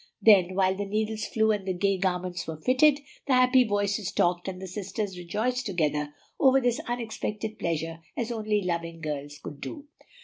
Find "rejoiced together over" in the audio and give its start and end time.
5.15-6.59